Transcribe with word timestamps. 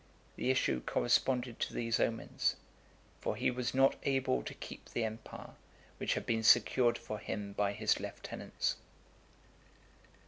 The 0.35 0.49
issue 0.49 0.81
corresponded 0.83 1.59
to 1.59 1.75
these 1.75 1.99
omens; 1.99 2.55
for 3.19 3.35
he 3.35 3.51
was 3.51 3.75
not 3.75 3.97
able 4.01 4.41
to 4.41 4.55
keep 4.55 4.89
the 4.89 5.03
empire 5.03 5.51
which 5.99 6.15
had 6.15 6.25
been 6.25 6.41
secured 6.41 6.97
for 6.97 7.19
him 7.19 7.53
by 7.53 7.73
his 7.73 7.99
lieutenants. 7.99 8.77